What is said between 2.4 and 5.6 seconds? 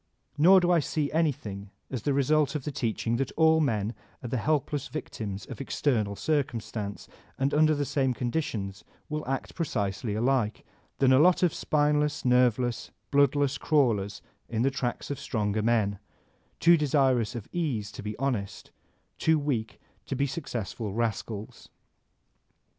of the teaching that all men are the helpless victims